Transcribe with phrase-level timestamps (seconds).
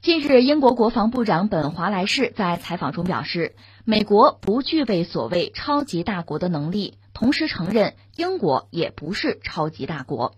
[0.00, 10.36] 近日，英国国防部长本·华莱士在采访中表示，美国不具备所谓超级大国的能力，同时承认英国也不是超级大国。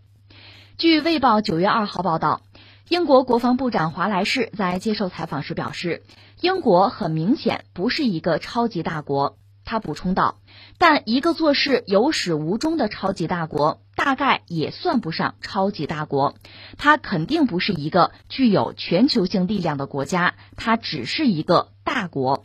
[0.79, 2.41] 据《卫报》九月二号报道，
[2.89, 6.05] 英国国防部长华莱士在接受采访时表示，
[6.41, 9.37] 英国很明显不是一个超级大国。
[9.71, 10.41] 他补充道
[10.79, 16.35] ：“但一个做事有始无终的超级大国，大概也算不上超级大国。
[16.77, 22.45] 它肯定不是一个具有全球性力量的国家，它只是一个大国。”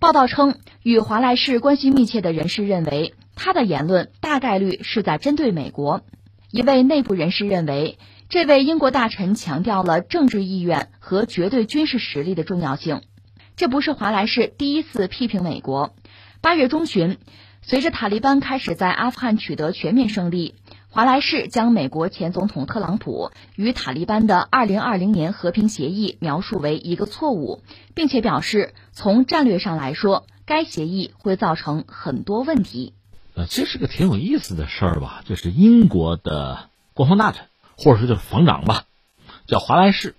[0.00, 6.00] 报道称，与华莱士关系密切的人士认为，他的言论大概率是在针对美国。
[6.50, 7.98] 一位内部人士认为，
[8.30, 13.02] 这位英国大臣强调了政治意愿和绝对军事实力的重要性。
[13.54, 15.92] 这不是华莱士第一次批评美国。
[16.48, 17.18] 八月中旬，
[17.60, 20.54] 随着塔利班开始在阿富汗取得全面胜利，
[20.88, 27.62] 华莱士将美国前总统特朗普与塔利班的2020年和平协议描述为一个错误，
[27.94, 32.94] 并且表示从战略上来说，该协议会造成很多问题。
[33.34, 35.20] 呃，这是个挺有意思的事儿吧？
[35.26, 37.44] 就是英国的国防大臣，
[37.76, 38.84] 或者说就是防长吧，
[39.46, 40.14] 叫华莱士。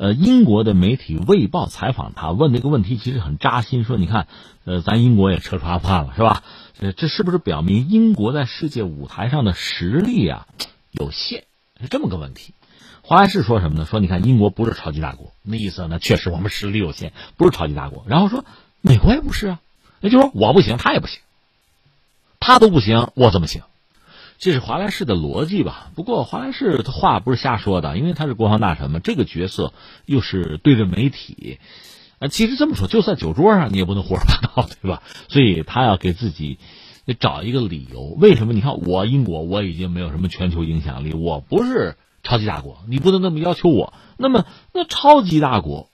[0.00, 4.28] 呃，英国的媒体《卫报》采访他，问这个问题其实很扎心，说你看，
[4.64, 6.42] 呃，咱英国也撤出阿富汗了，是吧？
[6.78, 10.46] 这这是不是表明英国在世界舞台上的实力啊
[10.90, 11.44] 有限？
[11.82, 12.54] 是这么个问题。
[13.02, 13.84] 华莱士说什么呢？
[13.84, 18.02] 说你看，英国不是超级大国，那意思呢，确实我们实力有限，不是超级大国。
[18.08, 18.46] 然后说，
[18.80, 19.60] 美国也不是啊，
[20.00, 21.20] 也就说我不行，他也不行，
[22.38, 23.60] 他都不行，我怎么行？
[24.40, 25.90] 这是华莱士的逻辑吧？
[25.94, 29.74] 不过华莱士的话不是瞎说的，因为他是国防大臣嘛，这个角色
[30.06, 31.58] 又是对着媒体，
[32.18, 35.02] 啊，其实这么说，就算酒桌上你也不能胡说八道， 对吧？
[35.28, 36.58] 所以他要给自己
[37.18, 38.00] 找一个理由。
[38.18, 38.54] 为什么？
[38.54, 43.92] 你看我英国，我已经没有什么全球影响力，我不是超级大国，你不能那么要求我。
[44.16, 45.90] 那么那超级大国。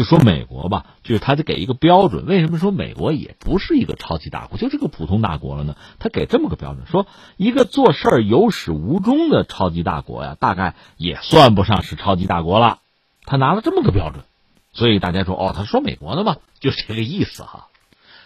[0.00, 2.24] 就说美国吧，就是他得给一个标准。
[2.24, 5.76] 为什么说美国也不是一个超级大国，就是个普通大国了呢？
[5.98, 7.06] 他给这么个标准，说
[7.36, 12.78] 一个做事儿有始无终的超级大国呀，大概也算不上是超级大国了。
[13.26, 14.24] 他拿了这么个标准，
[14.72, 17.66] 所以大家说哦，他说美国的嘛，就这个意思哈。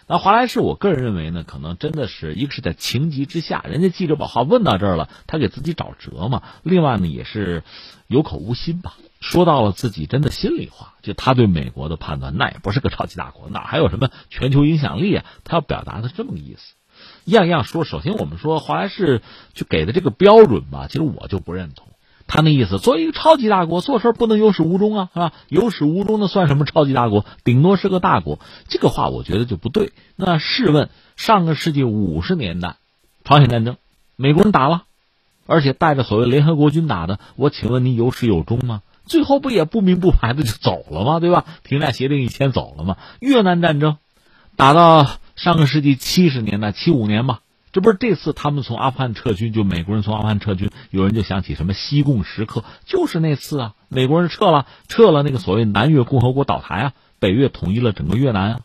[0.07, 6.41] 那华莱士，我个人认为呢，可能真的是一个是在情急之下，人家记者把话问到这儿了，他给自己找辙嘛。
[6.63, 7.63] 另外呢，也是
[8.07, 8.95] 有口无心吧。
[9.25, 15.25] 说到了自己真的心里话，就他对美国的判断，那也不是个超级大国，哪还有什么全球影响力啊？
[15.43, 16.75] 他要表达的这么个意思，
[17.25, 17.83] 样样说。
[17.85, 19.23] 首先，我们说华莱士
[19.55, 21.87] 就给的这个标准吧，其实我就不认同。
[22.27, 25.33] 他那意思，作为一个超级大国，做事不能有始无终啊，是吧？
[25.47, 27.25] 有始无终的算什么超级大国？
[27.43, 28.39] 顶多是个大国。
[28.67, 29.91] 这个话我觉得就不对。
[30.15, 32.75] 那试问，上个世纪五十年代，
[33.23, 33.77] 朝鲜战争，
[34.15, 34.83] 美国人打了，
[35.47, 38.81] 而且带着所谓联合国军打的，我请问你有始有终吗？
[39.05, 41.19] 最后不也不明不白的就走了吗？
[41.19, 41.45] 对吧？
[41.63, 42.97] 停战协定一签走了吗？
[43.19, 43.97] 越南战争
[44.55, 58.59] 打到上个世纪七十年代七五年吧，这不是这次他们从阿富汗撤军，就美国人从阿富汗撤军，有人就想起什么西贡时刻，就是那次啊，美国人撤了，撤了那个所谓南越共和国倒台啊，北越统一了整个越南啊。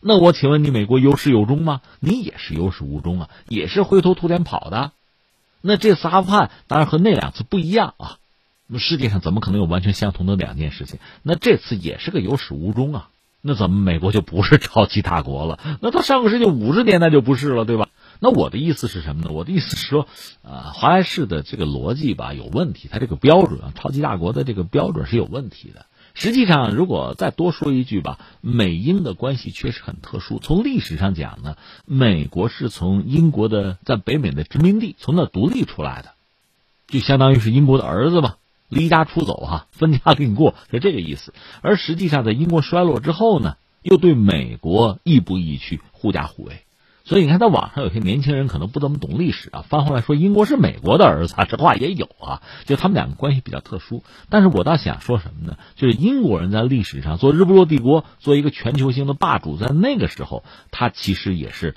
[0.00, 1.82] 那我请问你，美国有始有终吗？
[2.00, 4.92] 你也是有始无终啊，也是灰头土脸跑的。
[5.60, 8.16] 那这次阿富汗当然和那两次不一样啊。
[8.70, 11.00] 那世界上怎么可能有完全相同的两件事情？
[11.22, 13.08] 那这次也是个有始无终啊！
[13.40, 15.58] 那怎么美国就不是超级大国了？
[15.80, 17.88] 那到上个世纪五十年代就不是了，对吧？
[18.20, 19.30] 那我的意思是什么呢？
[19.30, 20.06] 我的意思是说，
[20.42, 25.86] 呃，华莱士的这个逻辑吧有问题，他这个标准，超级大国的这个标准是有问题的。
[26.14, 30.40] 实际上，如果再多说一句吧，美英的关系确实很特殊。
[30.40, 36.10] 从历史上讲呢，美国是从英国的在北美的殖民地从那独立出来的，
[36.88, 38.37] 就相当于是英国的儿子吧。
[38.68, 41.32] 离家出走，哈，分家另过是这个意思。
[41.62, 46.60] 而实际上，在英国衰落之后呢，又对美国亦步亦趋，狐假虎威。
[47.04, 52.42] 所以你看，在网上有些年轻人可能不怎么懂历史啊，翻回来说英国是美国的儿子，这话也有啊。
[52.66, 54.04] 就他们两个关系比较特殊。
[54.28, 55.56] 但是我倒想说什么呢？
[55.74, 61.76] 就是英国人在历史上做日不落帝国，做一个全球性的霸主，在那个时候，他其实也是，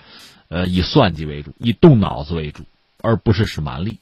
[0.50, 2.66] 呃，以算计为主，以动脑子为主，
[3.02, 4.00] 而不是使蛮力。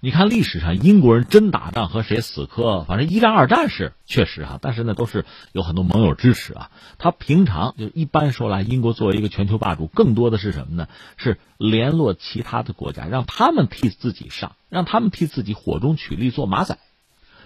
[0.00, 6.70] 你看历史上英国人真打仗和谁死磕，反正一战二战是确实哈，但是呢都是有很多盟友支持啊。
[6.98, 10.86] 他平常就一般说来，英国作为一个全球霸主，更多的是什么呢？
[11.16, 16.78] 是联络其他的国家，让他们替自己上，让他们替自己火中取栗做马仔。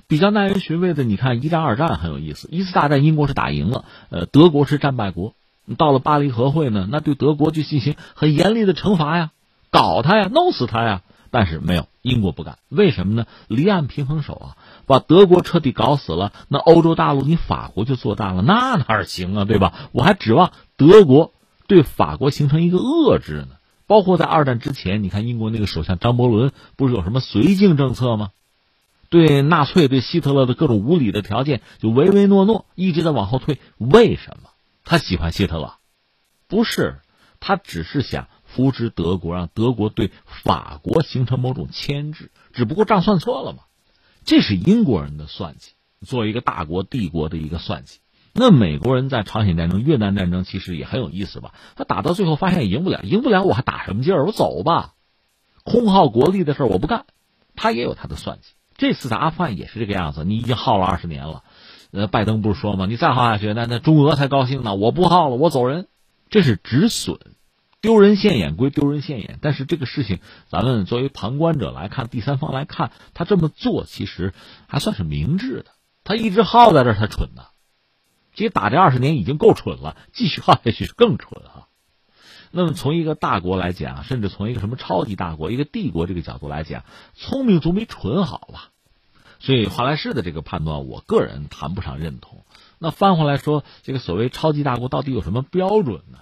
[0.06, 5.34] 比较耐人寻味的，你看一战二战很有意思，一次大战英国是打赢了，呃，德国是战败国。
[5.78, 9.30] 到了巴黎和会呢，那对德国就进行很严厉的惩罚呀，
[9.70, 11.02] 搞他呀，弄死他呀。
[11.32, 13.26] 但是没有，英国不敢，为什么呢？
[13.48, 14.56] 离岸平衡手啊，
[14.86, 19.88] 把德国彻底搞死了，那欧洲大陆你法国就做大了，那哪行啊，对吧？
[19.92, 21.32] 我还指望德国
[21.66, 23.56] 对法国形成一个遏制呢。
[23.86, 28.30] 包括在二战之前，你看英国那个首相张伯伦不是有什么绥靖政策吗？
[29.08, 33.58] 对纳粹、对希特勒的各种无理的条件就唯唯诺诺，一直在往后退。
[33.78, 34.50] 为什么？
[34.84, 35.76] 他喜欢希特勒？
[36.46, 37.00] 不是，
[37.40, 38.28] 他只是想。
[38.54, 43.60] 扶持德国，让德国对法国形成某种牵制，只不过账算错了嘛？
[44.24, 45.72] 这是英国人的算计，
[46.06, 47.98] 作为一个大国帝国的一个算计。
[48.34, 51.52] 那美国人在朝鲜战争、越南战争其实也很有意思吧？
[51.76, 54.24] 他打到最后发现赢不了，赢不了我还打什么劲儿？
[54.24, 54.94] 我走吧，
[55.64, 57.04] 空耗国力的事儿我不干。
[57.56, 58.54] 他也有他的算计。
[58.76, 61.42] 这次的阿富汗也是这个样子，你已经耗了二十年了。
[61.90, 62.86] 呃，拜登不是说吗？
[62.86, 64.74] 你再耗下去，那那中俄才高兴呢。
[64.74, 65.88] 我不耗了，我走人。
[66.30, 67.18] 这是止损。
[67.82, 74.32] 丢人现眼归丢人现眼，但是这个事情，咱们作为旁观者来看，第三方来看，他这么做其实
[74.68, 75.66] 还算是明智的。
[76.04, 77.42] 他一直耗在这儿，他蠢呢。
[78.34, 81.66] 其实打这二十年已经够蠢了，继续耗下去是更蠢哈。
[82.52, 86.84] 那么从一个大国来讲，甚至从一个什么超级大国、一个帝国这个角度来讲，
[87.14, 88.70] 聪明总比蠢好吧？
[89.40, 92.44] 所以华莱士的这个判断，我个人谈不上认同。
[92.78, 96.18] 那翻回来说，这个所谓超级大国到底有什么标准呢？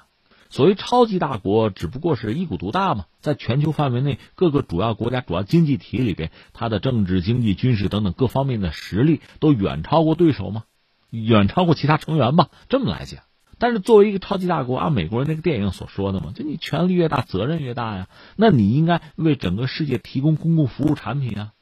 [0.50, 10.64] 所谓超级大国，只不过是一股独大嘛，在全球范围内各个主要国家、主要经济体里边，它的政治、经济、军事等等各方面的实力都远超过对手吗？
[11.11, 12.50] 远超过其他成员吧？
[12.69, 13.23] 这么来讲，
[13.58, 18.08] 但是作为一个超级大国，按美国人那个电影所说的嘛，就你权力越大，责任越大呀。
[18.35, 21.52] 那你应该为整个世界提供公共服务产品啊。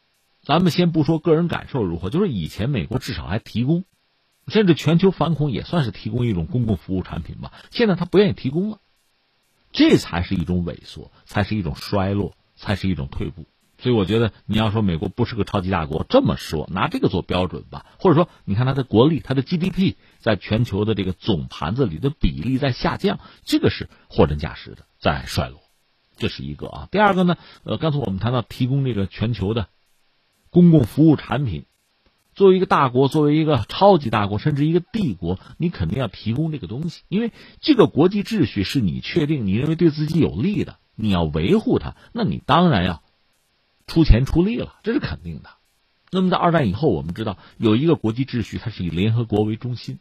[0.43, 3.85] 咱们先不说个人感受如何，就是以前美国至少还提供。
[4.49, 7.53] 甚至全球反恐也算是提供一种公共服务产品吧。
[7.71, 8.79] 现在他不愿意提供了，
[9.73, 13.47] 这才是一种萎缩，才是一种衰落，才是一种退步。
[13.81, 25.61] 所以我觉得你要说美国不是个超级大国，这么说拿这个做标准吧，或者说你看它的国力、它的 GDP 在全球的这个总盘子里的比例在下降，这个是货真价实的在衰落，
[26.17, 26.89] 这是一个啊。
[26.91, 29.69] 第二个呢，呃，刚才我们谈到提供这个全球的
[30.50, 31.67] 公共服务产品。
[32.38, 43.02] 作为一个大国，作为一个超级大国，甚至一个帝国，你肯定要提供这个东西，因为这个国际秩序是你确定、你认为对自己有利的，你要维护它，那你当然要
[43.88, 45.50] 出钱出力了，这是肯定的。
[46.12, 49.99] 那么在二战以后，我们知道有一个国际秩序，它是以联合国为中心，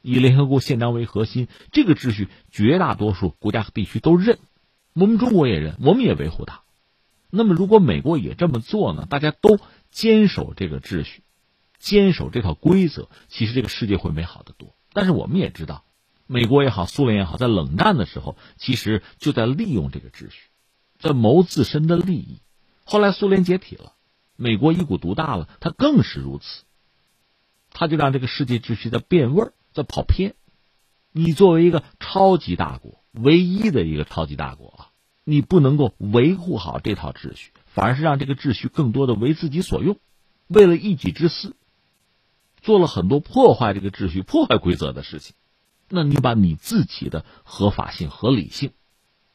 [0.00, 4.38] 以联合国宪章为核心，这个秩序绝大多数国家和地区都认，
[4.94, 6.62] 我们中国也认，我们也维护它。
[7.28, 9.06] 那么如果美国也这么做呢？
[9.10, 9.58] 大家都
[9.90, 11.20] 坚守这个秩序。
[11.86, 14.74] 坚守这套规则，其实这个世界会美好的多。
[14.92, 15.84] 但是我们也知道，
[16.26, 20.48] 美国也好，苏联也好，在冷战的时候，其实就在利用这个秩序，
[20.98, 22.40] 在谋自身的利益。
[22.82, 23.92] 后来苏联解体了，
[24.34, 26.64] 美国一股独大了，它更是如此。
[27.70, 30.34] 他就让这个世界秩序在变味儿，在跑偏。
[31.12, 34.90] 你作为一个超级大国，唯一的一个超级大国啊，
[35.22, 40.00] 你不能够维护好这套秩序，反而是让这个秩序更多的为自己所用，
[40.48, 41.54] 为了一己之私。
[42.66, 45.36] 做了很多破坏这个秩序、破坏规则的事情，
[45.88, 48.72] 那你把你自己的合法性、合理性，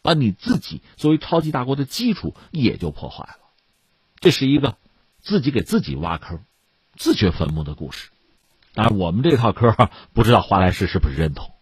[0.02, 3.38] 把你自己作为超级大国的基础也就破坏了。
[4.20, 4.76] 这是一个
[5.22, 6.44] 自己给自己挖坑、
[6.98, 8.10] 自掘坟墓的故事。
[8.74, 11.54] 当然，我们这套嗑不知道华莱士是不是认同。